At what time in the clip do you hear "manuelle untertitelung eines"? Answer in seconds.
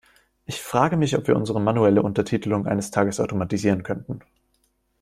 1.61-2.89